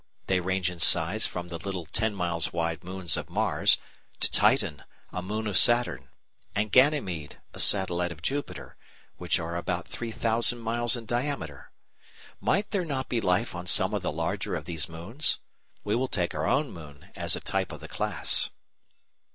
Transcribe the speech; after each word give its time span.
They 0.25 0.39
range 0.39 0.71
in 0.71 0.79
size 0.79 1.27
from 1.27 1.49
the 1.49 1.59
little 1.59 1.85
ten 1.85 2.15
miles 2.15 2.51
wide 2.51 2.83
moons 2.83 3.15
of 3.17 3.29
Mars, 3.29 3.77
to 4.19 4.31
Titan, 4.31 4.83
a 5.11 5.21
moon 5.21 5.45
of 5.45 5.55
Saturn, 5.59 6.09
and 6.55 6.71
Ganymede, 6.71 7.37
a 7.53 7.59
satellite 7.59 8.11
of 8.11 8.23
Jupiter, 8.23 8.77
which 9.17 9.37
are 9.39 9.55
about 9.55 9.87
3,000 9.87 10.57
miles 10.57 10.97
in 10.97 11.05
diameter. 11.05 11.69
May 12.41 12.63
there 12.67 12.83
not 12.83 13.09
be 13.09 13.21
life 13.21 13.53
on 13.53 13.67
some 13.67 13.93
of 13.93 14.01
the 14.01 14.11
larger 14.11 14.55
of 14.55 14.65
these 14.65 14.89
moons? 14.89 15.37
We 15.83 15.93
will 15.93 16.07
take 16.07 16.33
our 16.33 16.47
own 16.47 16.71
moon 16.71 17.11
as 17.15 17.35
a 17.35 17.39
type 17.39 17.71
of 17.71 17.79
the 17.79 17.87
class. 17.87 18.49